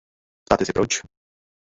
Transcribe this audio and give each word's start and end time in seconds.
Ptáte 0.43 0.65
se 0.65 0.73
proč? 0.73 1.01